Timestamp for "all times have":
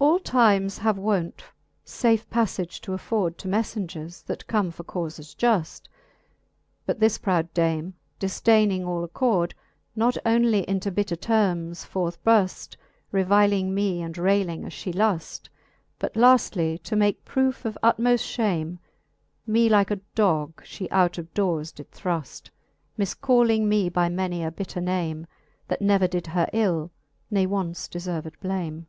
0.10-0.98